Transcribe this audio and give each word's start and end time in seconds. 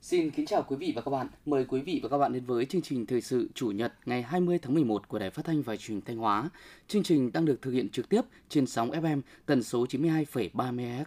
Xin 0.00 0.30
kính 0.30 0.46
chào 0.46 0.62
quý 0.62 0.76
vị 0.76 0.92
và 0.96 1.02
các 1.02 1.10
bạn. 1.10 1.28
Mời 1.46 1.64
quý 1.64 1.80
vị 1.80 2.00
và 2.02 2.08
các 2.08 2.18
bạn 2.18 2.32
đến 2.32 2.44
với 2.44 2.64
chương 2.64 2.82
trình 2.82 3.06
thời 3.06 3.20
sự 3.20 3.48
chủ 3.54 3.70
nhật 3.70 3.92
ngày 4.06 4.22
20 4.22 4.58
tháng 4.62 4.74
11 4.74 5.08
của 5.08 5.18
Đài 5.18 5.30
Phát 5.30 5.44
thanh 5.44 5.62
và 5.62 5.76
Truyền 5.76 6.00
thanh 6.00 6.16
Hóa. 6.16 6.50
Chương 6.88 7.02
trình 7.02 7.32
đang 7.32 7.44
được 7.44 7.62
thực 7.62 7.70
hiện 7.70 7.88
trực 7.88 8.08
tiếp 8.08 8.20
trên 8.48 8.66
sóng 8.66 8.90
FM 8.90 9.20
tần 9.46 9.62
số 9.62 9.84
92,3 9.84 10.50
MHz. 10.52 11.04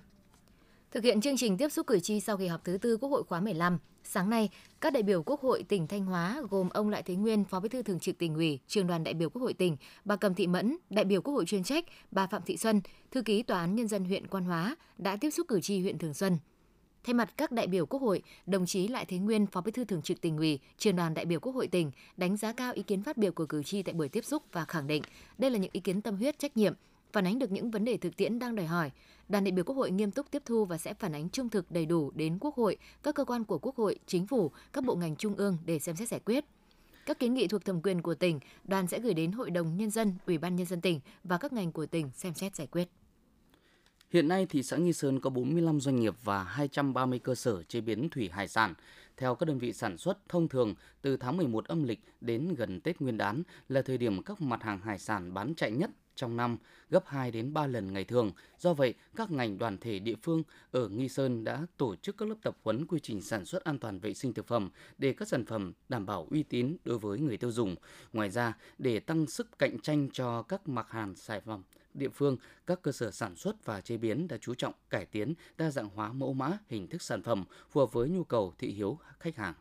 Thực 0.92 1.04
hiện 1.04 1.22
chương 1.22 1.38
trình 1.38 1.58
tiếp 1.58 1.70
xúc 1.70 1.88
cử 1.88 2.00
tri 2.00 2.20
sau 2.20 2.38
kỳ 2.38 2.48
họp 2.48 2.64
thứ 2.64 2.78
tư 2.78 2.98
Quốc 2.98 3.10
hội 3.10 3.24
khóa 3.24 3.40
15, 3.40 3.78
sáng 4.04 4.30
nay, 4.30 4.50
các 4.82 4.94
đại 4.94 5.04
biểu 5.04 5.24
Quốc 5.24 5.42
hội 5.42 5.64
tỉnh 5.64 5.88
Thanh 5.88 6.06
Hóa 6.06 6.42
gồm 6.50 6.70
ông 6.70 6.90
Lại 6.90 7.04
Thế 7.04 7.16
Nguyên, 7.16 7.44
Phó 7.46 7.60
Bí 7.60 7.70
thư 7.70 7.82
Thường 7.82 8.00
trực 8.00 8.18
tỉnh 8.18 8.36
ủy, 8.36 8.60
Trường 8.68 8.88
đoàn 8.88 9.04
đại 9.04 9.14
biểu 9.14 9.30
Quốc 9.30 9.42
hội 9.42 9.54
tỉnh, 9.54 9.78
bà 10.06 10.16
Cầm 10.16 10.34
Thị 10.34 10.48
Mẫn, 10.48 10.78
đại 10.90 11.06
biểu 11.06 11.22
Quốc 11.22 11.34
hội 11.34 11.46
chuyên 11.46 11.64
trách, 11.64 11.86
bà 12.12 12.28
Phạm 12.28 12.42
Thị 12.46 12.58
Xuân, 12.58 12.82
thư 13.12 13.22
ký 13.22 13.44
Tòa 13.44 13.60
án 13.60 13.76
nhân 13.76 13.88
dân 13.88 14.06
huyện 14.06 14.28
Quan 14.28 14.44
Hóa 14.44 14.76
đã 14.98 15.18
tiếp 15.22 15.30
xúc 15.30 15.48
cử 15.48 15.62
tri 15.62 15.82
huyện 15.82 15.98
Thường 15.98 16.14
Xuân. 16.14 16.38
Thay 17.04 17.14
mặt 17.14 17.34
các 17.38 17.52
đại 17.52 17.68
biểu 17.68 17.86
Quốc 17.86 18.02
hội, 18.02 18.22
đồng 18.46 18.66
chí 18.66 18.88
Lại 18.88 19.06
Thế 19.06 19.18
Nguyên, 19.18 19.48
Phó 19.48 19.62
Bí 19.62 19.72
thư 19.72 19.86
Thường 19.86 20.02
trực 20.02 20.22
tỉnh 20.22 20.38
ủy, 20.38 20.60
Trường 20.78 20.96
đoàn 20.96 21.14
đại 21.14 21.26
biểu 21.26 21.40
Quốc 21.40 21.56
hội 21.56 21.68
tỉnh 21.68 21.92
đánh 22.18 22.38
giá 22.38 22.52
cao 22.52 22.74
ý 22.74 22.84
kiến 22.84 23.04
phát 23.04 23.18
biểu 23.18 23.32
của 23.32 23.46
cử 23.46 23.64
tri 23.64 23.84
tại 23.84 23.94
buổi 23.94 24.10
tiếp 24.10 24.26
xúc 24.26 24.44
và 24.52 24.66
khẳng 24.66 24.88
định 24.88 25.04
đây 25.38 25.52
là 25.52 25.58
những 25.58 25.72
ý 25.74 25.80
kiến 25.80 26.02
tâm 26.02 26.16
huyết 26.16 26.40
trách 26.40 26.58
nhiệm, 26.58 26.74
phản 27.14 27.28
ánh 27.28 27.40
được 27.40 27.52
những 27.52 27.72
vấn 27.72 27.86
đề 27.86 27.98
thực 27.98 28.18
tiễn 28.18 28.40
đang 28.40 28.56
đòi 28.56 28.66
hỏi. 28.66 28.92
Đoàn 29.30 29.44
đại 29.44 29.52
biểu 29.52 29.66
Quốc 29.66 29.76
hội 29.76 29.92
nghiêm 29.92 30.12
túc 30.12 30.32
tiếp 30.32 30.42
thu 30.46 30.66
và 30.66 30.78
sẽ 30.78 30.94
phản 30.94 31.16
ánh 31.16 31.30
trung 31.30 31.50
thực 31.50 31.72
đầy 31.72 31.86
đủ 31.86 32.12
đến 32.16 32.38
Quốc 32.42 32.56
hội, 32.56 32.78
các 33.04 33.16
cơ 33.16 33.26
quan 33.26 33.44
của 33.44 33.60
Quốc 33.60 33.76
hội, 33.76 34.00
Chính 34.06 34.28
phủ, 34.28 34.52
các 34.74 34.84
bộ 34.84 34.96
ngành 34.96 35.16
trung 35.16 35.36
ương 35.36 35.58
để 35.66 35.80
xem 35.80 35.96
xét 35.96 36.08
giải 36.08 36.20
quyết. 36.26 36.46
Các 37.06 37.20
kiến 37.20 37.34
nghị 37.34 37.48
thuộc 37.48 37.66
thẩm 37.66 37.82
quyền 37.82 38.02
của 38.02 38.16
tỉnh, 38.16 38.40
đoàn 38.64 38.88
sẽ 38.88 39.00
gửi 39.00 39.14
đến 39.14 39.32
Hội 39.32 39.52
đồng 39.52 39.78
Nhân 39.78 39.90
dân, 39.90 40.14
Ủy 40.28 40.38
ban 40.38 40.56
Nhân 40.56 40.66
dân 40.66 40.82
tỉnh 40.82 41.00
và 41.24 41.38
các 41.38 41.54
ngành 41.54 41.72
của 41.72 41.86
tỉnh 41.86 42.10
xem 42.14 42.34
xét 42.34 42.56
giải 42.56 42.68
quyết. 42.68 42.90
Hiện 44.10 44.28
nay, 44.28 44.46
thị 44.46 44.64
xã 44.64 44.78
Nghi 44.78 44.94
Sơn 44.94 45.20
có 45.20 45.30
45 45.30 45.80
doanh 45.80 46.00
nghiệp 46.00 46.16
và 46.24 46.44
230 46.44 47.20
cơ 47.20 47.36
sở 47.36 47.64
chế 47.64 47.82
biến 47.82 48.10
thủy 48.10 48.30
hải 48.34 48.48
sản. 48.48 48.74
Theo 49.18 49.36
các 49.36 49.46
đơn 49.46 49.60
vị 49.60 49.74
sản 49.74 49.98
xuất, 49.98 50.30
thông 50.30 50.48
thường 50.48 50.76
từ 51.02 51.18
tháng 51.18 51.38
11 51.38 51.66
âm 51.66 51.84
lịch 51.84 52.00
đến 52.22 52.54
gần 52.58 52.82
Tết 52.82 53.02
Nguyên 53.02 53.18
đán 53.18 53.44
là 53.70 53.82
thời 53.82 53.98
điểm 53.98 54.24
các 54.24 54.42
mặt 54.42 54.64
hàng 54.64 54.80
hải 54.80 55.00
sản 55.00 55.34
bán 55.34 55.56
chạy 55.56 55.72
nhất 55.72 55.90
trong 56.20 56.38
năm, 56.38 56.58
gấp 56.90 57.08
2 57.08 57.32
đến 57.32 57.54
3 57.54 57.68
lần 57.68 57.94
ngày 57.94 58.04
thường. 58.04 58.32
Do 58.58 58.74
vậy, 58.74 58.94
các 59.16 59.32
ngành 59.32 59.58
đoàn 59.58 59.78
thể 59.78 60.00
địa 60.00 60.16
phương 60.24 60.44
ở 60.72 60.88
Nghi 60.88 61.10
Sơn 61.10 61.44
đã 61.44 61.66
tổ 61.78 61.96
chức 61.96 62.18
các 62.18 62.30
lớp 62.30 62.36
tập 62.44 62.58
huấn 62.64 62.86
quy 62.86 63.00
trình 63.00 63.22
sản 63.22 63.46
xuất 63.46 63.64
an 63.64 63.80
toàn 63.80 64.00
vệ 64.00 64.14
sinh 64.14 64.34
thực 64.34 64.48
phẩm 64.48 64.70
để 64.98 65.14
các 65.14 65.28
sản 65.28 65.46
phẩm 65.46 65.74
đảm 65.90 66.06
bảo 66.06 66.28
uy 66.32 66.44
tín 66.44 66.78
đối 66.84 66.98
với 66.98 67.20
người 67.20 67.38
tiêu 67.38 67.52
dùng. 67.52 67.76
Ngoài 68.14 68.30
ra, 68.30 68.58
để 68.78 69.00
tăng 69.00 69.28
sức 69.28 69.60
cạnh 69.60 69.80
tranh 69.80 70.10
cho 70.14 70.42
các 70.42 70.70
mặt 70.70 70.90
hàng 70.90 71.16
sản 71.16 71.42
phẩm 71.46 71.64
địa 71.94 72.10
phương, 72.10 72.38
các 72.68 72.82
cơ 72.82 72.92
sở 72.92 73.12
sản 73.12 73.36
xuất 73.36 73.66
và 73.66 73.82
chế 73.82 73.98
biến 73.98 74.28
đã 74.28 74.38
chú 74.38 74.54
trọng 74.54 74.74
cải 74.90 75.06
tiến, 75.06 75.34
đa 75.58 75.72
dạng 75.72 75.90
hóa 75.90 76.14
mẫu 76.14 76.34
mã, 76.34 76.58
hình 76.68 76.88
thức 76.88 77.02
sản 77.02 77.24
phẩm 77.24 77.46
phù 77.70 77.80
hợp 77.80 77.94
với 77.94 78.10
nhu 78.10 78.24
cầu 78.24 78.54
thị 78.58 78.72
hiếu 78.72 79.00
khách 79.20 79.36
hàng. 79.36 79.54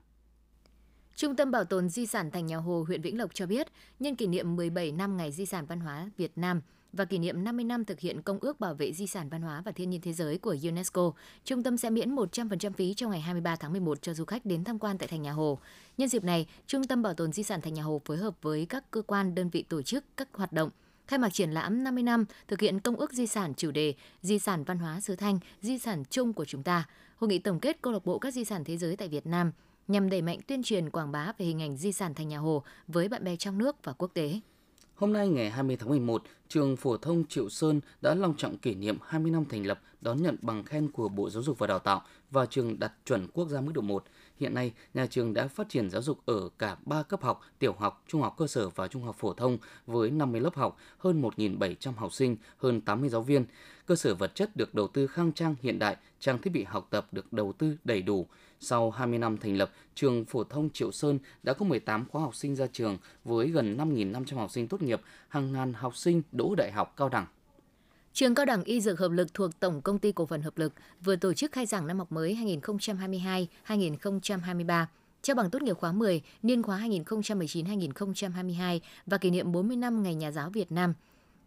Trung 1.19 1.37
tâm 1.37 1.51
Bảo 1.51 1.65
tồn 1.65 1.89
Di 1.89 2.07
sản 2.07 2.31
Thành 2.31 2.47
Nhà 2.47 2.57
Hồ, 2.57 2.85
huyện 2.89 3.03
Vĩnh 3.03 3.19
Lộc 3.19 3.35
cho 3.35 3.47
biết, 3.47 3.67
nhân 4.01 4.17
kỷ 4.17 4.27
niệm 4.27 4.57
17 4.57 4.93
năm 4.93 5.17
Ngày 5.17 5.33
Di 5.33 5.47
sản 5.47 5.67
Văn 5.67 5.81
hóa 5.81 6.11
Việt 6.17 6.33
Nam 6.37 6.61
và 6.93 7.05
kỷ 7.05 7.19
niệm 7.19 7.45
50 7.45 7.65
năm 7.65 7.85
thực 7.85 8.01
hiện 8.01 8.23
Công 8.23 8.39
ước 8.41 8.61
Bảo 8.61 8.75
vệ 8.75 8.93
Di 8.93 9.07
sản 9.07 9.29
Văn 9.29 9.43
hóa 9.43 9.63
và 9.65 9.73
Thiên 9.73 9.91
nhiên 9.91 10.01
Thế 10.01 10.13
giới 10.13 10.39
của 10.39 10.57
UNESCO, 10.63 11.13
trung 11.45 11.63
tâm 11.63 11.77
sẽ 11.77 11.91
miễn 11.91 12.15
100% 12.17 12.73
phí 12.73 12.95
trong 12.95 13.11
ngày 13.11 13.21
23 13.21 13.57
tháng 13.57 13.73
11 13.73 14.03
cho 14.03 14.15
du 14.15 14.25
khách 14.25 14.47
đến 14.47 14.65
tham 14.65 14.79
quan 14.79 14.99
tại 14.99 15.09
Thành 15.09 15.23
Nhà 15.23 15.33
Hồ. 15.33 15.59
Nhân 15.97 16.09
dịp 16.09 16.25
này, 16.25 16.47
Trung 16.67 16.85
tâm 16.85 17.03
Bảo 17.03 17.15
tồn 17.15 17.33
Di 17.33 17.43
sản 17.43 17.61
Thành 17.61 17.75
Nhà 17.75 17.83
Hồ 17.83 18.01
phối 18.05 18.17
hợp 18.17 18.35
với 18.43 18.67
các 18.67 18.91
cơ 18.91 19.03
quan, 19.03 19.35
đơn 19.35 19.51
vị 19.51 19.63
tổ 19.63 19.83
chức 19.83 20.05
các 20.17 20.29
hoạt 20.33 20.53
động 20.53 20.71
khai 21.07 21.19
mạc 21.19 21.33
triển 21.33 21.51
lãm 21.51 21.85
50 21.85 22.03
năm 22.03 22.25
thực 22.49 22.61
hiện 22.61 22.81
công 22.81 22.97
ước 22.97 23.13
di 23.13 23.27
sản 23.27 23.55
chủ 23.55 23.71
đề 23.71 23.95
Di 24.23 24.39
sản 24.39 24.65
văn 24.65 24.79
hóa 24.79 25.01
xứ 25.01 25.17
Thanh, 25.17 25.39
di 25.61 25.79
sản 25.79 26.03
chung 26.11 26.33
của 26.33 26.45
chúng 26.45 26.63
ta, 26.63 26.85
hội 27.17 27.29
nghị 27.29 27.39
tổng 27.39 27.61
kết 27.61 27.83
câu 27.83 27.93
lạc 27.93 28.05
bộ 28.05 28.19
các 28.19 28.35
di 28.35 28.45
sản 28.45 28.65
thế 28.65 28.77
giới 28.77 28.97
tại 28.97 29.09
Việt 29.09 29.27
Nam 29.27 29.53
nhằm 29.89 30.11
đẩy 30.11 30.23
mạnh 30.23 30.39
tuyên 30.47 30.63
truyền 30.63 30.91
quảng 30.91 31.13
bá 31.13 31.33
về 31.39 31.47
hình 31.47 31.63
ảnh 31.63 31.77
di 31.77 31.93
sản 31.93 32.15
thành 32.15 32.29
nhà 32.29 32.39
Hồ 32.39 32.63
với 32.89 33.09
bạn 33.09 33.25
bè 33.25 33.37
trong 33.37 33.59
nước 33.59 33.77
và 33.85 33.93
quốc 33.93 34.11
tế. 34.15 34.41
Hôm 34.95 35.13
nay 35.13 35.29
ngày 35.29 35.51
20 35.51 35.77
tháng 35.77 35.89
11, 35.89 36.23
trường 36.49 36.77
phổ 36.77 36.97
thông 36.97 37.25
Triệu 37.25 37.49
Sơn 37.49 37.81
đã 38.01 38.15
long 38.15 38.35
trọng 38.37 38.59
kỷ 38.59 38.75
niệm 38.75 38.99
20 39.03 39.31
năm 39.31 39.45
thành 39.45 39.67
lập, 39.67 39.81
đón 40.01 40.23
nhận 40.23 40.37
bằng 40.43 40.65
khen 40.65 40.91
của 40.91 41.09
Bộ 41.09 41.31
Giáo 41.31 41.43
dục 41.43 41.59
và 41.59 41.67
Đào 41.67 41.79
tạo 41.79 42.03
và 42.31 42.47
trường 42.47 42.79
đạt 42.79 42.93
chuẩn 43.05 43.27
quốc 43.33 43.49
gia 43.49 43.61
mức 43.61 43.73
độ 43.75 43.83
1. 43.83 44.05
Hiện 44.37 44.55
nay, 44.55 44.73
nhà 44.95 45.07
trường 45.07 45.35
đã 45.35 45.49
phát 45.49 45.69
triển 45.69 45.91
giáo 45.91 46.03
dục 46.03 46.19
ở 46.27 46.49
cả 46.59 46.77
3 46.85 47.03
cấp 47.03 47.23
học, 47.23 47.41
tiểu 47.59 47.75
học, 47.79 48.05
trung 48.07 48.23
học 48.23 48.35
cơ 48.39 48.47
sở 48.47 48.69
và 48.69 48.89
trung 48.89 49.03
học 49.03 49.17
phổ 49.19 49.33
thông 49.33 49.59
với 49.87 50.11
50 50.11 50.41
lớp 50.41 50.55
học, 50.55 50.77
hơn 50.99 51.23
1.700 51.23 51.93
học 51.93 52.13
sinh, 52.13 52.37
hơn 52.57 52.81
80 52.81 53.09
giáo 53.09 53.23
viên. 53.23 53.45
Cơ 53.87 53.97
sở 53.97 54.15
vật 54.15 54.35
chất 54.35 54.57
được 54.57 54.75
đầu 54.75 54.89
tư 54.89 55.07
khang 55.07 55.33
trang 55.33 55.55
hiện 55.63 55.79
đại, 55.79 55.97
trang 56.21 56.39
thiết 56.39 56.51
bị 56.51 56.65
học 56.65 56.87
tập 56.91 57.07
được 57.13 57.33
đầu 57.33 57.53
tư 57.53 57.77
đầy 57.85 58.03
đủ. 58.03 58.27
Sau 58.61 58.91
20 58.91 59.19
năm 59.19 59.39
thành 59.39 59.57
lập, 59.57 59.71
trường 59.95 60.25
phổ 60.25 60.45
thông 60.45 60.71
Triệu 60.71 60.93
Sơn 60.93 61.19
đã 61.43 61.53
có 61.53 61.65
18 61.65 62.05
khóa 62.09 62.23
học 62.23 62.35
sinh 62.35 62.57
ra 62.57 62.67
trường 62.73 62.99
với 63.25 63.49
gần 63.49 63.77
5.500 63.77 64.37
học 64.37 64.51
sinh 64.51 64.69
tốt 64.69 64.83
nghiệp, 64.83 65.01
hàng 65.29 65.53
ngàn 65.53 65.73
học 65.73 65.97
sinh 65.97 66.23
đỗ 66.33 66.55
đại 66.55 66.73
học 66.73 66.95
cao 66.97 67.09
đẳng. 67.09 67.27
Trường 68.13 68.35
Cao 68.35 68.47
đẳng 68.47 68.65
Y 68.65 68.81
Dược 68.81 68.99
Hợp 68.99 69.11
lực 69.11 69.35
thuộc 69.35 69.61
Tổng 69.61 69.81
Công 69.81 69.99
ty 69.99 70.13
Cổ 70.13 70.27
phần 70.27 70.43
Hợp 70.43 70.59
lực 70.59 70.73
vừa 71.05 71.17
tổ 71.17 71.33
chức 71.33 71.53
khai 71.53 71.67
giảng 71.67 71.87
năm 71.87 71.99
học 71.99 72.13
mới 72.13 72.39
2022-2023 73.67 74.87
trao 75.23 75.35
bằng 75.35 75.51
tốt 75.51 75.63
nghiệp 75.63 75.77
khóa 75.77 75.93
10, 75.93 76.23
niên 76.43 76.63
khóa 76.63 76.79
2019-2022 76.79 78.81
và 79.07 79.19
kỷ 79.19 79.31
niệm 79.31 79.53
40 79.53 79.77
năm 79.77 80.03
Ngày 80.03 80.15
Nhà 80.15 80.31
giáo 80.31 80.51
Việt 80.51 80.73
Nam. 80.73 80.95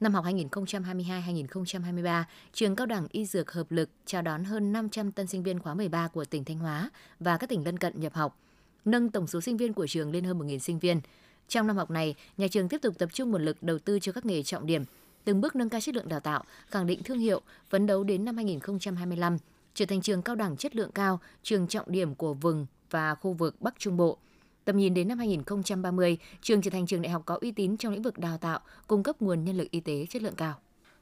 Năm 0.01 0.13
học 0.13 0.25
2022-2023, 0.25 2.23
Trường 2.53 2.75
Cao 2.75 2.87
đẳng 2.87 3.07
Y 3.11 3.25
Dược 3.25 3.51
Hợp 3.51 3.71
lực 3.71 3.89
chào 4.05 4.21
đón 4.21 4.43
hơn 4.43 4.73
500 4.73 5.11
tân 5.11 5.27
sinh 5.27 5.43
viên 5.43 5.59
khóa 5.59 5.73
13 5.73 6.07
của 6.07 6.25
tỉnh 6.25 6.43
Thanh 6.43 6.59
Hóa 6.59 6.89
và 7.19 7.37
các 7.37 7.49
tỉnh 7.49 7.65
lân 7.65 7.77
cận 7.77 7.99
nhập 7.99 8.13
học, 8.13 8.39
nâng 8.85 9.09
tổng 9.09 9.27
số 9.27 9.41
sinh 9.41 9.57
viên 9.57 9.73
của 9.73 9.87
trường 9.87 10.11
lên 10.11 10.23
hơn 10.23 10.39
1.000 10.39 10.57
sinh 10.57 10.79
viên. 10.79 11.01
Trong 11.47 11.67
năm 11.67 11.77
học 11.77 11.91
này, 11.91 12.15
nhà 12.37 12.47
trường 12.47 12.69
tiếp 12.69 12.81
tục 12.81 12.95
tập 12.97 13.09
trung 13.13 13.31
nguồn 13.31 13.45
lực 13.45 13.63
đầu 13.63 13.79
tư 13.79 13.99
cho 13.99 14.11
các 14.11 14.25
nghề 14.25 14.43
trọng 14.43 14.65
điểm, 14.65 14.83
từng 15.23 15.41
bước 15.41 15.55
nâng 15.55 15.69
cao 15.69 15.81
chất 15.81 15.95
lượng 15.95 16.09
đào 16.09 16.19
tạo, 16.19 16.43
khẳng 16.67 16.87
định 16.87 17.03
thương 17.03 17.19
hiệu, 17.19 17.41
phấn 17.69 17.87
đấu 17.87 18.03
đến 18.03 18.25
năm 18.25 18.35
2025 18.35 19.37
trở 19.73 19.85
thành 19.85 20.01
trường 20.01 20.21
cao 20.21 20.35
đẳng 20.35 20.57
chất 20.57 20.75
lượng 20.75 20.91
cao, 20.91 21.19
trường 21.43 21.67
trọng 21.67 21.91
điểm 21.91 22.15
của 22.15 22.33
vùng 22.33 22.65
và 22.89 23.15
khu 23.15 23.33
vực 23.33 23.61
Bắc 23.61 23.79
Trung 23.79 23.97
Bộ. 23.97 24.17
Tầm 24.65 24.77
nhìn 24.77 24.93
đến 24.93 25.07
năm 25.07 25.17
2030, 25.17 26.17
trường 26.41 26.61
trở 26.61 26.71
thành 26.71 26.87
trường 26.87 27.01
đại 27.01 27.11
học 27.11 27.23
có 27.25 27.37
uy 27.41 27.51
tín 27.51 27.77
trong 27.77 27.93
lĩnh 27.93 28.01
vực 28.01 28.17
đào 28.17 28.37
tạo, 28.37 28.59
cung 28.87 29.03
cấp 29.03 29.21
nguồn 29.21 29.43
nhân 29.43 29.57
lực 29.57 29.71
y 29.71 29.79
tế 29.79 30.05
chất 30.09 30.21
lượng 30.21 30.35
cao. 30.37 30.59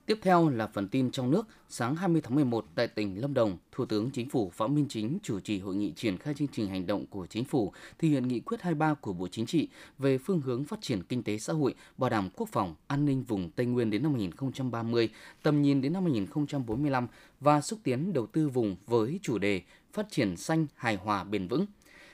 Tiếp 0.10 0.20
theo 0.22 0.50
là 0.50 0.68
phần 0.68 0.88
tin 0.88 1.12
trong 1.12 1.32
nước. 1.32 1.48
Sáng 1.70 1.96
20 1.96 2.22
tháng 2.22 2.36
11 2.36 2.66
tại 2.76 2.88
tỉnh 2.88 3.22
Lâm 3.22 3.34
Đồng, 3.34 3.58
Thủ 3.72 3.86
tướng 3.86 4.12
Chính 4.12 4.30
phủ 4.30 4.50
Phạm 4.50 4.76
Minh 4.76 4.86
Chính 4.90 5.18
chủ 5.24 5.40
trì 5.40 5.60
hội 5.60 5.76
nghị 5.76 5.92
triển 5.92 6.18
khai 6.18 6.34
chương 6.34 6.48
trình 6.48 6.68
hành 6.68 6.88
động 6.88 7.06
của 7.06 7.26
Chính 7.26 7.46
phủ 7.46 7.74
thực 8.00 8.08
hiện 8.08 8.28
nghị 8.28 8.40
quyết 8.40 8.62
23 8.62 8.94
của 8.94 9.14
Bộ 9.14 9.28
Chính 9.28 9.46
trị 9.46 9.68
về 9.98 10.18
phương 10.18 10.42
hướng 10.42 10.64
phát 10.64 10.82
triển 10.82 11.04
kinh 11.04 11.24
tế 11.24 11.38
xã 11.38 11.54
hội, 11.54 11.76
bảo 11.98 12.10
đảm 12.10 12.30
quốc 12.36 12.50
phòng, 12.52 12.76
an 12.88 13.06
ninh 13.06 13.24
vùng 13.24 13.50
Tây 13.50 13.66
Nguyên 13.66 13.90
đến 13.90 14.04
năm 14.04 14.12
2030, 14.14 15.10
tầm 15.44 15.62
nhìn 15.62 15.82
đến 15.82 15.94
năm 15.94 16.04
2045 16.04 17.08
và 17.40 17.62
xúc 17.62 17.80
tiến 17.84 18.14
đầu 18.14 18.28
tư 18.28 18.50
vùng 18.50 18.76
với 18.88 19.20
chủ 19.22 19.38
đề 19.38 19.62
phát 19.94 20.06
triển 20.10 20.38
xanh, 20.38 20.68
hài 20.76 20.96
hòa, 20.96 21.24
bền 21.24 21.48
vững. 21.48 21.66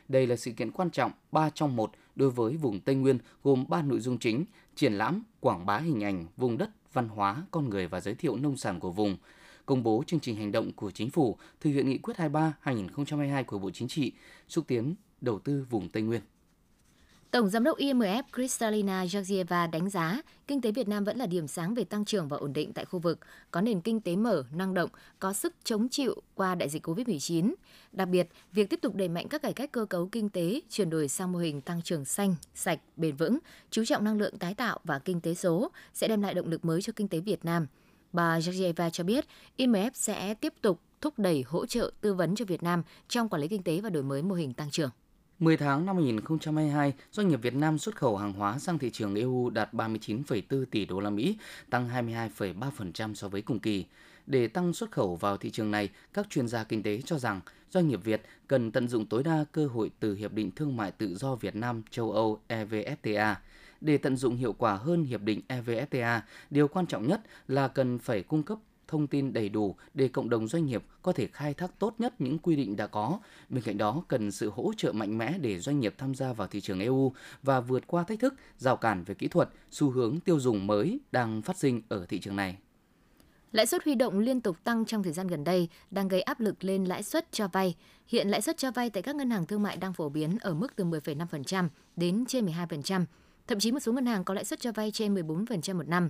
Đây 0.09 0.27
là 0.27 0.35
sự 0.35 0.51
kiện 0.51 0.71
quan 0.71 0.89
trọng 0.89 1.11
3 1.31 1.49
trong 1.49 1.75
1 1.75 1.91
đối 2.15 2.29
với 2.29 2.57
vùng 2.57 2.79
Tây 2.79 2.95
Nguyên 2.95 3.17
gồm 3.43 3.65
3 3.67 3.81
nội 3.81 3.99
dung 3.99 4.17
chính: 4.17 4.45
triển 4.75 4.93
lãm, 4.93 5.23
quảng 5.39 5.65
bá 5.65 5.77
hình 5.77 6.03
ảnh 6.03 6.25
vùng 6.37 6.57
đất 6.57 6.69
văn 6.93 7.07
hóa, 7.07 7.45
con 7.51 7.69
người 7.69 7.87
và 7.87 8.01
giới 8.01 8.15
thiệu 8.15 8.35
nông 8.35 8.57
sản 8.57 8.79
của 8.79 8.91
vùng, 8.91 9.17
công 9.65 9.83
bố 9.83 10.03
chương 10.07 10.19
trình 10.19 10.35
hành 10.35 10.51
động 10.51 10.71
của 10.73 10.91
chính 10.91 11.09
phủ 11.09 11.37
thực 11.59 11.71
hiện 11.71 11.89
nghị 11.89 11.97
quyết 11.97 12.13
23/2022 12.17 13.43
của 13.43 13.59
Bộ 13.59 13.71
Chính 13.71 13.87
trị 13.87 14.11
xúc 14.47 14.65
tiến 14.67 14.95
đầu 15.21 15.39
tư 15.39 15.65
vùng 15.69 15.89
Tây 15.89 16.03
Nguyên. 16.03 16.21
Tổng 17.35 17.49
giám 17.49 17.63
đốc 17.63 17.77
IMF 17.77 18.23
Kristalina 18.33 19.05
Georgieva 19.13 19.67
đánh 19.67 19.89
giá 19.89 20.21
kinh 20.47 20.61
tế 20.61 20.71
Việt 20.71 20.87
Nam 20.87 21.03
vẫn 21.03 21.17
là 21.17 21.25
điểm 21.25 21.47
sáng 21.47 21.73
về 21.73 21.83
tăng 21.83 22.05
trưởng 22.05 22.27
và 22.27 22.37
ổn 22.37 22.53
định 22.53 22.73
tại 22.73 22.85
khu 22.85 22.99
vực, 22.99 23.19
có 23.51 23.61
nền 23.61 23.81
kinh 23.81 24.01
tế 24.01 24.15
mở, 24.15 24.43
năng 24.51 24.73
động, 24.73 24.89
có 25.19 25.33
sức 25.33 25.53
chống 25.63 25.89
chịu 25.89 26.21
qua 26.35 26.55
đại 26.55 26.69
dịch 26.69 26.87
COVID-19. 26.87 27.53
Đặc 27.91 28.07
biệt, 28.09 28.27
việc 28.51 28.69
tiếp 28.69 28.79
tục 28.81 28.95
đẩy 28.95 29.07
mạnh 29.07 29.27
các 29.27 29.41
cải 29.41 29.53
cách 29.53 29.71
cơ 29.71 29.85
cấu 29.85 30.07
kinh 30.11 30.29
tế, 30.29 30.61
chuyển 30.69 30.89
đổi 30.89 31.07
sang 31.07 31.31
mô 31.31 31.39
hình 31.39 31.61
tăng 31.61 31.81
trưởng 31.81 32.05
xanh, 32.05 32.35
sạch, 32.53 32.79
bền 32.95 33.15
vững, 33.15 33.37
chú 33.71 33.85
trọng 33.85 34.03
năng 34.03 34.17
lượng 34.17 34.37
tái 34.37 34.53
tạo 34.53 34.79
và 34.83 34.99
kinh 34.99 35.21
tế 35.21 35.33
số 35.33 35.71
sẽ 35.93 36.07
đem 36.07 36.21
lại 36.21 36.33
động 36.33 36.47
lực 36.47 36.65
mới 36.65 36.81
cho 36.81 36.93
kinh 36.95 37.07
tế 37.07 37.19
Việt 37.19 37.45
Nam. 37.45 37.67
Bà 38.13 38.39
Georgieva 38.39 38.89
cho 38.89 39.03
biết 39.03 39.25
IMF 39.57 39.91
sẽ 39.93 40.33
tiếp 40.33 40.53
tục 40.61 40.79
thúc 41.01 41.19
đẩy 41.19 41.43
hỗ 41.47 41.65
trợ 41.65 41.91
tư 42.01 42.13
vấn 42.13 42.35
cho 42.35 42.45
Việt 42.45 42.63
Nam 42.63 42.83
trong 43.07 43.29
quản 43.29 43.41
lý 43.41 43.47
kinh 43.47 43.63
tế 43.63 43.81
và 43.81 43.89
đổi 43.89 44.03
mới 44.03 44.21
mô 44.21 44.35
hình 44.35 44.53
tăng 44.53 44.71
trưởng. 44.71 44.89
10 45.39 45.57
tháng 45.57 45.85
năm 45.85 45.95
2022, 45.95 46.93
doanh 47.11 47.27
nghiệp 47.27 47.39
Việt 47.41 47.55
Nam 47.55 47.77
xuất 47.77 47.95
khẩu 47.95 48.17
hàng 48.17 48.33
hóa 48.33 48.59
sang 48.59 48.79
thị 48.79 48.89
trường 48.89 49.15
EU 49.15 49.49
đạt 49.49 49.73
39,4 49.73 50.65
tỷ 50.65 50.85
đô 50.85 50.99
la 50.99 51.09
Mỹ, 51.09 51.37
tăng 51.69 51.89
22,3% 51.89 53.13
so 53.13 53.27
với 53.27 53.41
cùng 53.41 53.59
kỳ. 53.59 53.85
Để 54.27 54.47
tăng 54.47 54.73
xuất 54.73 54.91
khẩu 54.91 55.15
vào 55.15 55.37
thị 55.37 55.49
trường 55.49 55.71
này, 55.71 55.89
các 56.13 56.29
chuyên 56.29 56.47
gia 56.47 56.63
kinh 56.63 56.83
tế 56.83 57.01
cho 57.01 57.19
rằng 57.19 57.41
doanh 57.69 57.87
nghiệp 57.87 57.99
Việt 58.03 58.21
cần 58.47 58.71
tận 58.71 58.87
dụng 58.87 59.05
tối 59.05 59.23
đa 59.23 59.45
cơ 59.51 59.67
hội 59.67 59.91
từ 59.99 60.15
Hiệp 60.15 60.33
định 60.33 60.51
Thương 60.51 60.77
mại 60.77 60.91
Tự 60.91 61.15
do 61.15 61.35
Việt 61.35 61.55
Nam 61.55 61.83
châu 61.89 62.11
Âu 62.11 62.39
EVFTA 62.47 63.35
Để 63.81 63.97
tận 63.97 64.17
dụng 64.17 64.35
hiệu 64.35 64.53
quả 64.53 64.75
hơn 64.75 65.03
hiệp 65.03 65.21
định 65.21 65.41
EVFTA, 65.47 66.19
điều 66.49 66.67
quan 66.67 66.87
trọng 66.87 67.07
nhất 67.07 67.21
là 67.47 67.67
cần 67.67 67.99
phải 67.99 68.23
cung 68.23 68.43
cấp 68.43 68.57
thông 68.87 69.07
tin 69.07 69.33
đầy 69.33 69.49
đủ 69.49 69.75
để 69.93 70.07
cộng 70.07 70.29
đồng 70.29 70.47
doanh 70.47 70.65
nghiệp 70.65 70.83
có 71.01 71.11
thể 71.11 71.27
khai 71.27 71.53
thác 71.53 71.79
tốt 71.79 71.95
nhất 71.99 72.13
những 72.19 72.39
quy 72.39 72.55
định 72.55 72.75
đã 72.75 72.87
có. 72.87 73.19
Bên 73.49 73.63
cạnh 73.63 73.77
đó, 73.77 74.03
cần 74.07 74.31
sự 74.31 74.49
hỗ 74.49 74.71
trợ 74.77 74.91
mạnh 74.91 75.17
mẽ 75.17 75.37
để 75.37 75.59
doanh 75.59 75.79
nghiệp 75.79 75.95
tham 75.97 76.15
gia 76.15 76.33
vào 76.33 76.47
thị 76.47 76.61
trường 76.61 76.79
EU 76.79 77.13
và 77.43 77.59
vượt 77.59 77.87
qua 77.87 78.03
thách 78.03 78.19
thức, 78.19 78.33
rào 78.57 78.77
cản 78.77 79.03
về 79.03 79.15
kỹ 79.15 79.27
thuật, 79.27 79.49
xu 79.71 79.89
hướng 79.89 80.19
tiêu 80.19 80.39
dùng 80.39 80.67
mới 80.67 80.99
đang 81.11 81.41
phát 81.41 81.57
sinh 81.57 81.81
ở 81.89 82.05
thị 82.05 82.19
trường 82.19 82.35
này. 82.35 82.57
Lãi 83.51 83.65
suất 83.65 83.83
huy 83.83 83.95
động 83.95 84.19
liên 84.19 84.41
tục 84.41 84.57
tăng 84.63 84.85
trong 84.85 85.03
thời 85.03 85.13
gian 85.13 85.27
gần 85.27 85.43
đây 85.43 85.69
đang 85.91 86.07
gây 86.07 86.21
áp 86.21 86.39
lực 86.39 86.63
lên 86.63 86.85
lãi 86.85 87.03
suất 87.03 87.31
cho 87.31 87.47
vay. 87.47 87.75
Hiện 88.07 88.27
lãi 88.27 88.41
suất 88.41 88.57
cho 88.57 88.71
vay 88.71 88.89
tại 88.89 89.03
các 89.03 89.15
ngân 89.15 89.29
hàng 89.29 89.45
thương 89.45 89.63
mại 89.63 89.77
đang 89.77 89.93
phổ 89.93 90.09
biến 90.09 90.37
ở 90.41 90.53
mức 90.53 90.75
từ 90.75 90.85
10,5% 90.85 91.67
đến 91.95 92.25
trên 92.27 92.45
12%. 92.45 93.05
Thậm 93.47 93.59
chí 93.59 93.71
một 93.71 93.79
số 93.79 93.93
ngân 93.93 94.05
hàng 94.05 94.23
có 94.23 94.33
lãi 94.33 94.45
suất 94.45 94.59
cho 94.59 94.71
vay 94.71 94.91
trên 94.91 95.15
14% 95.15 95.75
một 95.77 95.87
năm. 95.87 96.09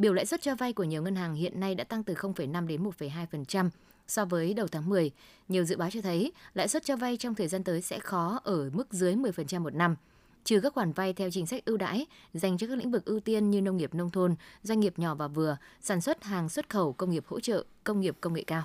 Biểu 0.00 0.12
lãi 0.12 0.26
suất 0.26 0.42
cho 0.42 0.54
vay 0.54 0.72
của 0.72 0.84
nhiều 0.84 1.02
ngân 1.02 1.16
hàng 1.16 1.34
hiện 1.34 1.60
nay 1.60 1.74
đã 1.74 1.84
tăng 1.84 2.04
từ 2.04 2.14
0,5 2.14 2.66
đến 2.66 2.84
1,2% 2.84 3.70
so 4.06 4.24
với 4.24 4.54
đầu 4.54 4.66
tháng 4.66 4.88
10. 4.88 5.10
Nhiều 5.48 5.64
dự 5.64 5.76
báo 5.76 5.90
cho 5.90 6.00
thấy 6.00 6.32
lãi 6.54 6.68
suất 6.68 6.84
cho 6.84 6.96
vay 6.96 7.16
trong 7.16 7.34
thời 7.34 7.48
gian 7.48 7.64
tới 7.64 7.82
sẽ 7.82 7.98
khó 7.98 8.40
ở 8.44 8.70
mức 8.72 8.92
dưới 8.92 9.14
10% 9.14 9.60
một 9.60 9.74
năm 9.74 9.96
trừ 10.44 10.60
các 10.60 10.74
khoản 10.74 10.92
vay 10.92 11.12
theo 11.12 11.30
chính 11.30 11.46
sách 11.46 11.64
ưu 11.64 11.76
đãi 11.76 12.06
dành 12.34 12.58
cho 12.58 12.66
các 12.66 12.78
lĩnh 12.78 12.90
vực 12.90 13.04
ưu 13.04 13.20
tiên 13.20 13.50
như 13.50 13.62
nông 13.62 13.76
nghiệp 13.76 13.94
nông 13.94 14.10
thôn, 14.10 14.34
doanh 14.62 14.80
nghiệp 14.80 14.98
nhỏ 14.98 15.14
và 15.14 15.28
vừa, 15.28 15.56
sản 15.80 16.00
xuất 16.00 16.24
hàng 16.24 16.48
xuất 16.48 16.70
khẩu, 16.70 16.92
công 16.92 17.10
nghiệp 17.10 17.24
hỗ 17.26 17.40
trợ, 17.40 17.64
công 17.84 18.00
nghiệp 18.00 18.16
công 18.20 18.34
nghệ 18.34 18.44
cao. 18.46 18.62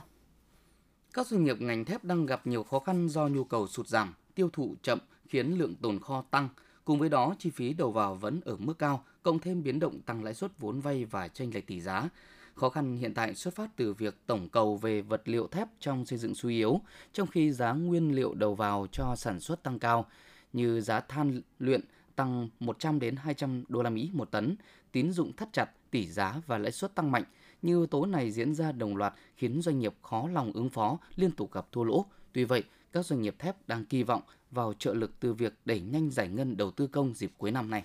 Các 1.14 1.28
doanh 1.28 1.44
nghiệp 1.44 1.62
ngành 1.62 1.86
thép 1.86 2.04
đang 2.04 2.26
gặp 2.26 2.48
nhiều 2.48 2.64
khó 2.64 2.80
khăn 2.80 3.08
do 3.08 3.28
nhu 3.28 3.44
cầu 3.44 3.68
sụt 3.68 3.88
giảm, 3.88 4.14
tiêu 4.36 4.50
thụ 4.54 4.76
chậm 4.82 5.00
khiến 5.28 5.58
lượng 5.58 5.76
tồn 5.76 6.00
kho 6.00 6.24
tăng. 6.32 6.50
Cùng 6.86 7.00
với 7.00 7.10
đó, 7.10 7.36
chi 7.40 7.50
phí 7.50 7.74
đầu 7.74 7.92
vào 7.92 8.16
vẫn 8.16 8.42
ở 8.46 8.56
mức 8.58 8.80
cao, 8.80 9.04
cộng 9.24 9.40
thêm 9.40 9.64
biến 9.64 9.80
động 9.80 10.02
tăng 10.02 10.24
lãi 10.24 10.34
suất 10.34 10.60
vốn 10.60 10.80
vay 10.80 11.06
và 11.06 11.28
tranh 11.28 11.54
lệch 11.54 11.68
tỷ 11.68 11.82
giá. 11.82 12.10
Khó 12.56 12.70
khăn 12.70 12.98
hiện 12.98 13.14
tại 13.14 13.36
xuất 13.36 13.56
phát 13.56 13.70
từ 13.76 13.94
việc 13.94 14.18
tổng 14.26 14.50
cầu 14.50 14.78
về 14.78 15.02
vật 15.02 15.22
liệu 15.26 15.48
thép 15.48 15.68
trong 15.80 16.06
xây 16.06 16.20
dựng 16.20 16.36
suy 16.36 16.56
yếu, 16.56 16.82
trong 17.14 17.28
khi 17.28 17.52
giá 17.52 17.72
nguyên 17.72 18.16
liệu 18.16 18.34
đầu 18.34 18.56
vào 18.56 18.88
cho 18.92 19.16
sản 19.16 19.40
xuất 19.40 19.64
tăng 19.64 19.80
cao 19.80 20.06
như 20.54 20.82
giá 20.82 21.00
than 21.00 21.42
luyện 21.60 21.82
tăng 22.16 22.50
100 22.60 23.00
đến 23.00 23.16
200 23.16 23.64
đô 23.68 23.82
la 23.82 23.90
Mỹ 23.90 24.10
một 24.14 24.32
tấn, 24.32 24.56
tín 24.92 25.12
dụng 25.12 25.34
thắt 25.34 25.54
chặt, 25.54 25.70
tỷ 25.92 26.08
giá 26.08 26.42
và 26.48 26.58
lãi 26.58 26.72
suất 26.72 26.96
tăng 26.96 27.12
mạnh. 27.12 27.24
Như 27.62 27.78
yếu 27.78 27.88
tố 27.88 28.06
này 28.06 28.32
diễn 28.32 28.56
ra 28.56 28.72
đồng 28.72 28.98
loạt 28.98 29.14
khiến 29.38 29.62
doanh 29.62 29.80
nghiệp 29.80 29.94
khó 30.02 30.28
lòng 30.34 30.52
ứng 30.54 30.70
phó, 30.70 30.98
liên 31.16 31.32
tục 31.32 31.52
gặp 31.52 31.66
thua 31.72 31.84
lỗ. 31.84 32.06
Tuy 32.34 32.44
vậy, 32.44 32.64
các 32.96 33.06
doanh 33.06 33.22
nghiệp 33.22 33.36
thép 33.40 33.56
đang 33.68 33.86
kỳ 33.86 34.04
vọng 34.04 34.22
vào 34.52 34.74
trợ 34.80 34.94
lực 34.94 35.12
từ 35.20 35.34
việc 35.34 35.54
đẩy 35.66 35.80
nhanh 35.80 36.12
giải 36.12 36.28
ngân 36.28 36.58
đầu 36.58 36.72
tư 36.72 36.88
công 36.88 37.14
dịp 37.14 37.32
cuối 37.38 37.52
năm 37.52 37.70
này. 37.70 37.84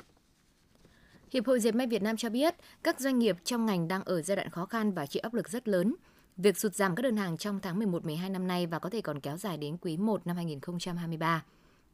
Hiệp 1.33 1.47
hội 1.47 1.61
Dệt 1.61 1.75
may 1.75 1.87
Việt 1.87 2.03
Nam 2.03 2.17
cho 2.17 2.31
biết, 2.31 2.55
các 2.83 3.01
doanh 3.01 3.19
nghiệp 3.19 3.37
trong 3.45 3.67
ngành 3.67 3.89
đang 3.89 4.05
ở 4.05 4.23
giai 4.23 4.37
đoạn 4.37 4.51
khó 4.51 4.67
khăn 4.67 4.93
và 4.93 5.07
chịu 5.07 5.21
áp 5.23 5.35
lực 5.35 5.49
rất 5.49 5.69
lớn. 5.69 5.95
Việc 6.37 6.59
sụt 6.59 6.75
giảm 6.75 6.95
các 6.95 7.03
đơn 7.03 7.17
hàng 7.17 7.37
trong 7.37 7.61
tháng 7.61 7.81
11-12 7.81 8.33
năm 8.33 8.47
nay 8.47 8.67
và 8.67 8.79
có 8.79 8.91
thể 8.91 9.01
còn 9.01 9.21
kéo 9.21 9.37
dài 9.37 9.57
đến 9.57 9.77
quý 9.81 9.97
1 9.97 10.27
năm 10.27 10.37
2023. 10.37 11.45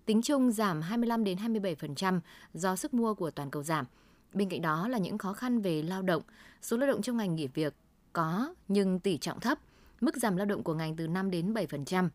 Tính 0.07 0.23
chung 0.23 0.53
giảm 0.53 0.83
25 0.83 1.25
đến 1.25 1.39
27% 1.39 2.21
do 2.55 2.77
sức 2.77 2.95
mua 2.95 3.15
của 3.15 3.31
toàn 3.31 3.51
cầu 3.51 3.63
giảm. 3.63 3.87
Bên 4.33 4.49
cạnh 4.49 4.63
đó 4.63 4.89
là 4.89 4.99
những 4.99 5.19
khó 5.19 5.33
khăn 5.33 5.61
về 5.61 5.83
lao 5.83 6.03
động, 6.03 6.23
số 6.63 6.77
lao 6.77 6.89
động 6.89 7.03
trong 7.03 7.17
ngành 7.17 7.35
nghỉ 7.35 7.47
việc 7.47 7.75
có 8.13 8.55
nhưng 8.69 9.01
tỷ 9.01 9.19
trọng 9.19 9.41
thấp, 9.41 9.59
mức 10.01 10.17
giảm 10.17 10.37
lao 10.37 10.47
động 10.47 10.63
của 10.63 10.75
ngành 10.75 10.97
từ 10.97 11.09
5 11.09 11.31
đến 11.31 11.55
7%. 11.55 12.09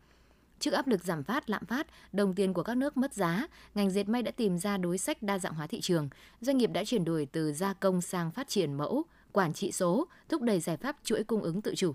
Trước 0.62 0.74
áp 0.74 0.88
lực 0.88 1.04
giảm 1.04 1.24
phát, 1.24 1.50
lạm 1.50 1.66
phát, 1.66 1.88
đồng 2.14 2.34
tiền 2.34 2.54
của 2.54 2.64
các 2.64 2.78
nước 2.78 2.98
mất 2.98 3.14
giá, 3.14 3.48
ngành 3.76 3.90
dệt 3.90 4.10
may 4.10 4.22
đã 4.24 4.32
tìm 4.32 4.58
ra 4.58 4.78
đối 4.78 4.98
sách 4.98 5.24
đa 5.24 5.40
dạng 5.40 5.54
hóa 5.54 5.68
thị 5.68 5.82
trường. 5.82 6.10
Doanh 6.42 6.58
nghiệp 6.58 6.70
đã 6.74 6.84
chuyển 6.86 7.06
đổi 7.06 7.28
từ 7.32 7.54
gia 7.54 7.74
công 7.74 8.02
sang 8.02 8.32
phát 8.32 8.48
triển 8.48 8.74
mẫu, 8.74 9.04
quản 9.32 9.54
trị 9.54 9.72
số, 9.72 10.08
thúc 10.30 10.42
đẩy 10.42 10.60
giải 10.60 10.78
pháp 10.78 10.96
chuỗi 11.04 11.24
cung 11.24 11.42
ứng 11.42 11.62
tự 11.62 11.76
chủ. 11.76 11.94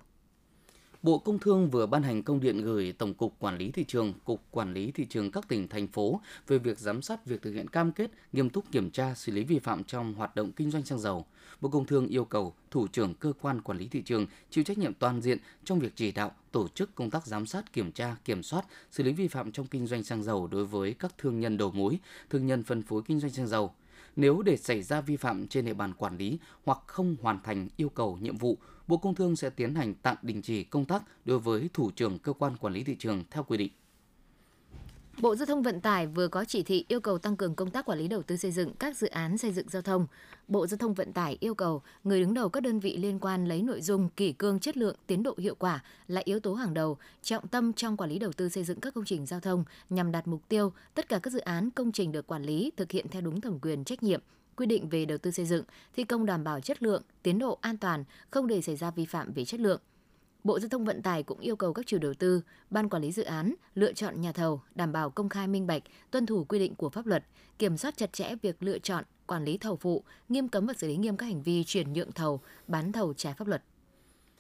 Bộ 1.06 1.18
Công 1.18 1.38
Thương 1.38 1.70
vừa 1.70 1.86
ban 1.86 2.02
hành 2.02 2.22
công 2.22 2.40
điện 2.40 2.62
gửi 2.62 2.92
Tổng 2.98 3.14
cục 3.14 3.34
Quản 3.38 3.58
lý 3.58 3.70
thị 3.70 3.84
trường, 3.84 4.12
Cục 4.24 4.42
Quản 4.50 4.72
lý 4.72 4.90
thị 4.90 5.04
trường 5.04 5.30
các 5.30 5.48
tỉnh 5.48 5.68
thành 5.68 5.86
phố 5.86 6.20
về 6.46 6.58
việc 6.58 6.78
giám 6.78 7.02
sát 7.02 7.26
việc 7.26 7.42
thực 7.42 7.52
hiện 7.52 7.68
cam 7.68 7.92
kết 7.92 8.10
nghiêm 8.32 8.50
túc 8.50 8.72
kiểm 8.72 8.90
tra 8.90 9.14
xử 9.14 9.32
lý 9.32 9.44
vi 9.44 9.58
phạm 9.58 9.84
trong 9.84 10.14
hoạt 10.14 10.36
động 10.36 10.52
kinh 10.52 10.70
doanh 10.70 10.84
xăng 10.84 10.98
dầu. 10.98 11.26
Bộ 11.60 11.68
Công 11.68 11.84
Thương 11.84 12.06
yêu 12.06 12.24
cầu 12.24 12.54
thủ 12.70 12.86
trưởng 12.86 13.14
cơ 13.14 13.32
quan 13.40 13.60
quản 13.60 13.78
lý 13.78 13.88
thị 13.88 14.02
trường 14.02 14.26
chịu 14.50 14.64
trách 14.64 14.78
nhiệm 14.78 14.94
toàn 14.94 15.20
diện 15.20 15.38
trong 15.64 15.78
việc 15.78 15.92
chỉ 15.96 16.12
đạo 16.12 16.32
tổ 16.52 16.68
chức 16.68 16.94
công 16.94 17.10
tác 17.10 17.26
giám 17.26 17.46
sát, 17.46 17.72
kiểm 17.72 17.92
tra, 17.92 18.16
kiểm 18.24 18.42
soát, 18.42 18.62
xử 18.90 19.02
lý 19.02 19.12
vi 19.12 19.28
phạm 19.28 19.52
trong 19.52 19.66
kinh 19.66 19.86
doanh 19.86 20.04
xăng 20.04 20.22
dầu 20.22 20.46
đối 20.46 20.64
với 20.64 20.94
các 20.98 21.18
thương 21.18 21.40
nhân 21.40 21.56
đầu 21.56 21.70
mối, 21.70 21.98
thương 22.30 22.46
nhân 22.46 22.62
phân 22.62 22.82
phối 22.82 23.02
kinh 23.06 23.20
doanh 23.20 23.32
xăng 23.32 23.46
dầu. 23.46 23.74
Nếu 24.16 24.42
để 24.42 24.56
xảy 24.56 24.82
ra 24.82 25.00
vi 25.00 25.16
phạm 25.16 25.48
trên 25.48 25.64
địa 25.64 25.74
bàn 25.74 25.92
quản 25.94 26.16
lý 26.16 26.38
hoặc 26.64 26.78
không 26.86 27.16
hoàn 27.22 27.42
thành 27.42 27.68
yêu 27.76 27.88
cầu 27.88 28.18
nhiệm 28.20 28.36
vụ, 28.36 28.58
Bộ 28.86 28.96
Công 28.96 29.14
Thương 29.14 29.36
sẽ 29.36 29.50
tiến 29.50 29.74
hành 29.74 29.94
tạm 29.94 30.16
đình 30.22 30.42
chỉ 30.42 30.64
công 30.64 30.84
tác 30.84 31.02
đối 31.24 31.38
với 31.38 31.70
thủ 31.72 31.90
trưởng 31.90 32.18
cơ 32.18 32.32
quan 32.32 32.56
quản 32.56 32.74
lý 32.74 32.84
thị 32.84 32.96
trường 32.98 33.24
theo 33.30 33.42
quy 33.42 33.56
định. 33.58 33.72
Bộ 35.20 35.36
Giao 35.36 35.46
thông 35.46 35.62
Vận 35.62 35.80
tải 35.80 36.06
vừa 36.06 36.28
có 36.28 36.44
chỉ 36.44 36.62
thị 36.62 36.84
yêu 36.88 37.00
cầu 37.00 37.18
tăng 37.18 37.36
cường 37.36 37.54
công 37.54 37.70
tác 37.70 37.84
quản 37.84 37.98
lý 37.98 38.08
đầu 38.08 38.22
tư 38.22 38.36
xây 38.36 38.52
dựng 38.52 38.72
các 38.78 38.96
dự 38.96 39.06
án 39.06 39.38
xây 39.38 39.52
dựng 39.52 39.68
giao 39.68 39.82
thông. 39.82 40.06
Bộ 40.48 40.66
Giao 40.66 40.78
thông 40.78 40.94
Vận 40.94 41.12
tải 41.12 41.36
yêu 41.40 41.54
cầu 41.54 41.82
người 42.04 42.20
đứng 42.20 42.34
đầu 42.34 42.48
các 42.48 42.62
đơn 42.62 42.80
vị 42.80 42.96
liên 42.96 43.18
quan 43.18 43.44
lấy 43.44 43.62
nội 43.62 43.80
dung 43.80 44.08
kỷ 44.08 44.32
cương 44.32 44.60
chất 44.60 44.76
lượng, 44.76 44.96
tiến 45.06 45.22
độ 45.22 45.34
hiệu 45.38 45.54
quả 45.54 45.82
là 46.08 46.20
yếu 46.24 46.40
tố 46.40 46.54
hàng 46.54 46.74
đầu, 46.74 46.98
trọng 47.22 47.48
tâm 47.48 47.72
trong 47.72 47.96
quản 47.96 48.10
lý 48.10 48.18
đầu 48.18 48.32
tư 48.32 48.48
xây 48.48 48.64
dựng 48.64 48.80
các 48.80 48.94
công 48.94 49.04
trình 49.04 49.26
giao 49.26 49.40
thông 49.40 49.64
nhằm 49.90 50.12
đạt 50.12 50.26
mục 50.26 50.40
tiêu 50.48 50.72
tất 50.94 51.08
cả 51.08 51.18
các 51.18 51.32
dự 51.32 51.40
án 51.40 51.70
công 51.70 51.92
trình 51.92 52.12
được 52.12 52.26
quản 52.26 52.42
lý 52.42 52.72
thực 52.76 52.90
hiện 52.90 53.06
theo 53.08 53.22
đúng 53.22 53.40
thẩm 53.40 53.58
quyền 53.60 53.84
trách 53.84 54.02
nhiệm, 54.02 54.20
quy 54.56 54.66
định 54.66 54.88
về 54.88 55.04
đầu 55.04 55.18
tư 55.18 55.30
xây 55.30 55.46
dựng, 55.46 55.64
thi 55.96 56.04
công 56.04 56.26
đảm 56.26 56.44
bảo 56.44 56.60
chất 56.60 56.82
lượng, 56.82 57.02
tiến 57.22 57.38
độ 57.38 57.58
an 57.60 57.76
toàn, 57.76 58.04
không 58.30 58.46
để 58.46 58.62
xảy 58.62 58.76
ra 58.76 58.90
vi 58.90 59.06
phạm 59.06 59.32
về 59.32 59.44
chất 59.44 59.60
lượng. 59.60 59.80
Bộ 60.46 60.60
Giao 60.60 60.68
thông 60.68 60.84
Vận 60.84 61.02
tải 61.02 61.22
cũng 61.22 61.40
yêu 61.40 61.56
cầu 61.56 61.72
các 61.72 61.86
chủ 61.86 61.98
đầu 61.98 62.14
tư, 62.14 62.42
ban 62.70 62.88
quản 62.88 63.02
lý 63.02 63.12
dự 63.12 63.22
án 63.22 63.54
lựa 63.74 63.92
chọn 63.92 64.20
nhà 64.20 64.32
thầu 64.32 64.60
đảm 64.74 64.92
bảo 64.92 65.10
công 65.10 65.28
khai 65.28 65.48
minh 65.48 65.66
bạch, 65.66 65.82
tuân 66.10 66.26
thủ 66.26 66.44
quy 66.44 66.58
định 66.58 66.74
của 66.74 66.90
pháp 66.90 67.06
luật, 67.06 67.24
kiểm 67.58 67.76
soát 67.76 67.96
chặt 67.96 68.12
chẽ 68.12 68.34
việc 68.42 68.62
lựa 68.62 68.78
chọn, 68.78 69.04
quản 69.26 69.44
lý 69.44 69.58
thầu 69.58 69.76
phụ, 69.76 70.04
nghiêm 70.28 70.48
cấm 70.48 70.66
và 70.66 70.74
xử 70.74 70.88
lý 70.88 70.96
nghiêm 70.96 71.16
các 71.16 71.26
hành 71.26 71.42
vi 71.42 71.64
chuyển 71.64 71.92
nhượng 71.92 72.12
thầu, 72.12 72.40
bán 72.68 72.92
thầu 72.92 73.14
trái 73.14 73.34
pháp 73.34 73.48
luật. 73.48 73.62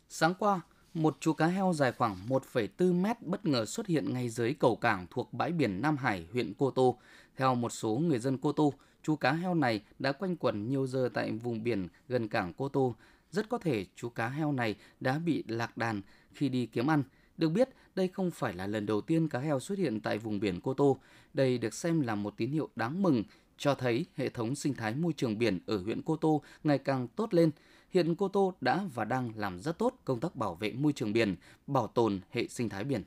Sáng 0.08 0.34
qua, 0.38 0.60
một 0.94 1.16
chú 1.20 1.32
cá 1.32 1.46
heo 1.46 1.72
dài 1.72 1.92
khoảng 1.92 2.16
1,4 2.28 3.02
mét 3.02 3.22
bất 3.22 3.46
ngờ 3.46 3.64
xuất 3.64 3.86
hiện 3.86 4.12
ngay 4.12 4.28
dưới 4.28 4.54
cầu 4.54 4.76
cảng 4.76 5.06
thuộc 5.10 5.32
bãi 5.32 5.52
biển 5.52 5.82
Nam 5.82 5.96
Hải, 5.96 6.26
huyện 6.32 6.52
Cô 6.58 6.70
Tô. 6.70 6.98
Theo 7.36 7.54
một 7.54 7.72
số 7.72 7.90
người 7.90 8.18
dân 8.18 8.38
Cô 8.38 8.52
Tô, 8.52 8.72
chú 9.02 9.16
cá 9.16 9.32
heo 9.32 9.54
này 9.54 9.82
đã 9.98 10.12
quanh 10.12 10.36
quẩn 10.36 10.68
nhiều 10.68 10.86
giờ 10.86 11.08
tại 11.14 11.32
vùng 11.32 11.62
biển 11.62 11.88
gần 12.08 12.28
cảng 12.28 12.52
Cô 12.54 12.68
Tô. 12.68 12.94
Rất 13.30 13.48
có 13.48 13.58
thể 13.58 13.86
chú 13.96 14.08
cá 14.08 14.28
heo 14.28 14.52
này 14.52 14.74
đã 15.00 15.18
bị 15.18 15.44
lạc 15.48 15.76
đàn 15.76 16.02
khi 16.32 16.48
đi 16.48 16.66
kiếm 16.66 16.90
ăn. 16.90 17.02
Được 17.36 17.48
biết, 17.48 17.68
đây 17.94 18.08
không 18.08 18.30
phải 18.30 18.54
là 18.54 18.66
lần 18.66 18.86
đầu 18.86 19.00
tiên 19.00 19.28
cá 19.28 19.38
heo 19.38 19.60
xuất 19.60 19.78
hiện 19.78 20.00
tại 20.00 20.18
vùng 20.18 20.40
biển 20.40 20.60
Cô 20.60 20.74
Tô. 20.74 20.98
Đây 21.34 21.58
được 21.58 21.74
xem 21.74 22.00
là 22.00 22.14
một 22.14 22.34
tín 22.36 22.50
hiệu 22.50 22.68
đáng 22.76 23.02
mừng, 23.02 23.24
cho 23.58 23.74
thấy 23.74 24.06
hệ 24.16 24.28
thống 24.28 24.54
sinh 24.54 24.74
thái 24.74 24.94
môi 24.94 25.12
trường 25.12 25.38
biển 25.38 25.58
ở 25.66 25.78
huyện 25.78 26.02
Cô 26.02 26.16
Tô 26.16 26.42
ngày 26.64 26.78
càng 26.78 27.08
tốt 27.08 27.34
lên. 27.34 27.50
Hiện 27.90 28.14
Cô 28.14 28.28
Tô 28.28 28.54
đã 28.60 28.84
và 28.94 29.04
đang 29.04 29.32
làm 29.36 29.60
rất 29.60 29.78
tốt 29.78 29.94
công 30.04 30.20
tác 30.20 30.36
bảo 30.36 30.54
vệ 30.54 30.72
môi 30.72 30.92
trường 30.92 31.12
biển, 31.12 31.36
bảo 31.66 31.86
tồn 31.86 32.20
hệ 32.30 32.46
sinh 32.48 32.68
thái 32.68 32.84
biển. 32.84 33.02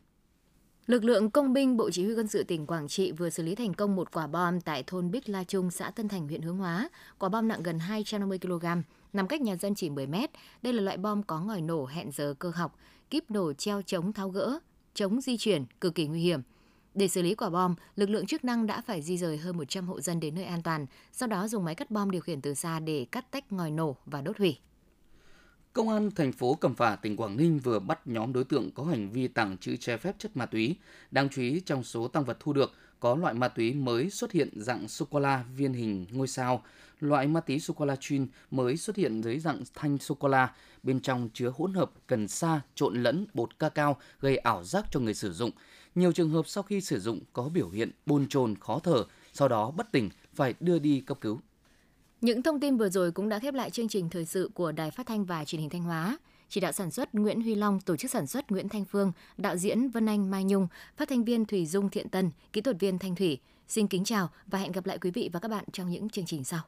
Lực 0.87 1.03
lượng 1.03 1.31
công 1.31 1.53
binh 1.53 1.77
Bộ 1.77 1.89
Chỉ 1.89 2.05
huy 2.05 2.15
quân 2.15 2.27
sự 2.27 2.43
tỉnh 2.43 2.65
Quảng 2.65 2.87
Trị 2.87 3.11
vừa 3.11 3.29
xử 3.29 3.43
lý 3.43 3.55
thành 3.55 3.73
công 3.73 3.95
một 3.95 4.11
quả 4.11 4.27
bom 4.27 4.61
tại 4.61 4.83
thôn 4.87 5.11
Bích 5.11 5.29
La 5.29 5.43
Trung, 5.43 5.71
xã 5.71 5.91
Tân 5.91 6.07
Thành, 6.07 6.27
huyện 6.27 6.41
Hướng 6.41 6.57
Hóa. 6.57 6.89
Quả 7.19 7.29
bom 7.29 7.47
nặng 7.47 7.63
gần 7.63 7.79
250 7.79 8.39
kg, 8.39 8.65
nằm 9.13 9.27
cách 9.27 9.41
nhà 9.41 9.55
dân 9.55 9.75
chỉ 9.75 9.89
10 9.89 10.07
mét. 10.07 10.29
Đây 10.61 10.73
là 10.73 10.81
loại 10.81 10.97
bom 10.97 11.23
có 11.23 11.39
ngòi 11.39 11.61
nổ 11.61 11.85
hẹn 11.85 12.11
giờ 12.11 12.33
cơ 12.39 12.51
học, 12.55 12.75
kíp 13.09 13.31
nổ 13.31 13.53
treo 13.53 13.81
chống 13.81 14.13
tháo 14.13 14.29
gỡ, 14.29 14.59
chống 14.93 15.21
di 15.21 15.37
chuyển, 15.37 15.65
cực 15.81 15.95
kỳ 15.95 16.07
nguy 16.07 16.21
hiểm. 16.21 16.41
Để 16.93 17.07
xử 17.07 17.21
lý 17.21 17.35
quả 17.35 17.49
bom, 17.49 17.75
lực 17.95 18.09
lượng 18.09 18.25
chức 18.25 18.43
năng 18.43 18.67
đã 18.67 18.81
phải 18.81 19.01
di 19.01 19.17
rời 19.17 19.37
hơn 19.37 19.57
100 19.57 19.87
hộ 19.87 20.01
dân 20.01 20.19
đến 20.19 20.35
nơi 20.35 20.43
an 20.43 20.63
toàn, 20.63 20.85
sau 21.11 21.27
đó 21.27 21.47
dùng 21.47 21.65
máy 21.65 21.75
cắt 21.75 21.91
bom 21.91 22.11
điều 22.11 22.21
khiển 22.21 22.41
từ 22.41 22.53
xa 22.53 22.79
để 22.79 23.05
cắt 23.11 23.31
tách 23.31 23.51
ngòi 23.51 23.71
nổ 23.71 23.95
và 24.05 24.21
đốt 24.21 24.37
hủy. 24.37 24.57
Công 25.79 25.89
an 25.89 26.11
thành 26.11 26.31
phố 26.31 26.55
Cẩm 26.55 26.75
Phả, 26.75 26.95
tỉnh 26.95 27.17
Quảng 27.17 27.37
Ninh 27.37 27.59
vừa 27.59 27.79
bắt 27.79 28.07
nhóm 28.07 28.33
đối 28.33 28.43
tượng 28.43 28.71
có 28.71 28.83
hành 28.83 29.11
vi 29.11 29.27
tàng 29.27 29.57
trữ 29.57 29.75
trái 29.75 29.97
phép 29.97 30.15
chất 30.19 30.37
ma 30.37 30.45
túy. 30.45 30.75
Đáng 31.11 31.29
chú 31.29 31.41
ý 31.41 31.61
trong 31.65 31.83
số 31.83 32.07
tăng 32.07 32.25
vật 32.25 32.37
thu 32.39 32.53
được 32.53 32.71
có 32.99 33.15
loại 33.15 33.33
ma 33.33 33.47
túy 33.47 33.73
mới 33.73 34.09
xuất 34.09 34.31
hiện 34.31 34.49
dạng 34.55 34.87
sô 34.87 35.05
cô 35.11 35.19
la 35.19 35.43
viên 35.55 35.73
hình 35.73 36.05
ngôi 36.11 36.27
sao, 36.27 36.63
loại 36.99 37.27
ma 37.27 37.39
túy 37.39 37.59
sô 37.59 37.73
cô 37.77 37.85
la 37.85 37.95
chuyên 37.95 38.27
mới 38.51 38.77
xuất 38.77 38.95
hiện 38.95 39.23
dưới 39.23 39.39
dạng 39.39 39.61
thanh 39.73 39.97
sô 39.97 40.15
cô 40.15 40.27
la, 40.27 40.53
bên 40.83 40.99
trong 40.99 41.29
chứa 41.33 41.53
hỗn 41.57 41.73
hợp 41.73 41.91
cần 42.07 42.27
sa 42.27 42.61
trộn 42.75 43.03
lẫn 43.03 43.25
bột 43.33 43.59
ca 43.59 43.69
cao 43.69 43.97
gây 44.19 44.37
ảo 44.37 44.63
giác 44.63 44.85
cho 44.91 44.99
người 44.99 45.13
sử 45.13 45.33
dụng. 45.33 45.51
Nhiều 45.95 46.11
trường 46.11 46.29
hợp 46.29 46.47
sau 46.47 46.63
khi 46.63 46.81
sử 46.81 46.99
dụng 46.99 47.19
có 47.33 47.49
biểu 47.49 47.69
hiện 47.69 47.91
bồn 48.05 48.27
chồn 48.29 48.55
khó 48.55 48.79
thở, 48.79 49.05
sau 49.33 49.47
đó 49.47 49.71
bất 49.71 49.91
tỉnh 49.91 50.09
phải 50.33 50.53
đưa 50.59 50.79
đi 50.79 50.99
cấp 50.99 51.17
cứu. 51.21 51.39
Những 52.21 52.43
thông 52.43 52.59
tin 52.59 52.77
vừa 52.77 52.89
rồi 52.89 53.11
cũng 53.11 53.29
đã 53.29 53.39
khép 53.39 53.53
lại 53.53 53.69
chương 53.69 53.87
trình 53.87 54.09
thời 54.09 54.25
sự 54.25 54.49
của 54.53 54.71
Đài 54.71 54.91
Phát 54.91 55.05
thanh 55.05 55.25
và 55.25 55.45
Truyền 55.45 55.61
hình 55.61 55.69
Thanh 55.69 55.83
Hóa. 55.83 56.17
Chỉ 56.49 56.61
đạo 56.61 56.71
sản 56.71 56.91
xuất 56.91 57.15
Nguyễn 57.15 57.41
Huy 57.41 57.55
Long, 57.55 57.79
tổ 57.79 57.95
chức 57.95 58.11
sản 58.11 58.27
xuất 58.27 58.51
Nguyễn 58.51 58.69
Thanh 58.69 58.85
Phương, 58.85 59.11
đạo 59.37 59.57
diễn 59.57 59.89
Vân 59.89 60.05
Anh 60.05 60.31
Mai 60.31 60.43
Nhung, 60.43 60.67
phát 60.97 61.09
thanh 61.09 61.23
viên 61.23 61.45
Thủy 61.45 61.65
Dung 61.65 61.89
Thiện 61.89 62.09
Tân, 62.09 62.31
kỹ 62.53 62.61
thuật 62.61 62.79
viên 62.79 62.99
Thanh 62.99 63.15
Thủy. 63.15 63.39
Xin 63.67 63.87
kính 63.87 64.03
chào 64.03 64.29
và 64.47 64.59
hẹn 64.59 64.71
gặp 64.71 64.85
lại 64.85 64.97
quý 64.97 65.11
vị 65.11 65.29
và 65.33 65.39
các 65.39 65.47
bạn 65.47 65.65
trong 65.73 65.89
những 65.89 66.09
chương 66.09 66.25
trình 66.25 66.43
sau. 66.43 66.61